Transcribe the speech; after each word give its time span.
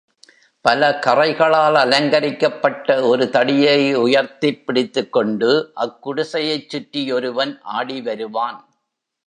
பலகறைகளால் 0.65 1.73
அலங்கரிக்கப்பட்ட 1.73 3.03
ஒரு 3.03 3.29
தடியை 3.29 3.77
உயர்த்திப் 3.95 4.65
பிடித்துக்கொண்டு, 4.65 5.51
அக் 5.75 6.01
குடிசையைச் 6.01 6.69
சுற்றி 6.69 7.11
ஒருவன் 7.11 7.59
ஆடி 7.71 8.01
வருவான். 8.01 8.59